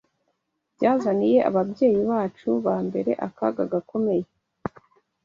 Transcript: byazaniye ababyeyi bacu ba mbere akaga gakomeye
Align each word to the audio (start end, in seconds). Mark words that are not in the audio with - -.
byazaniye 0.75 1.37
ababyeyi 1.49 2.01
bacu 2.09 2.49
ba 2.65 2.75
mbere 2.87 3.11
akaga 3.27 3.63
gakomeye 3.71 4.25